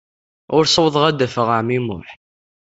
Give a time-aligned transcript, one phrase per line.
[0.55, 2.09] Ur ssawḍeɣ ad d-afeɣ ɛemmi Muḥ.